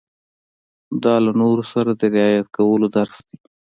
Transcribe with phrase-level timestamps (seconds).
[1.03, 3.35] دا له نورو سره د رعايت کولو درس دی.